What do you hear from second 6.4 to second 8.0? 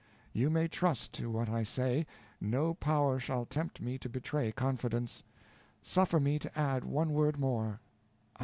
add one word more.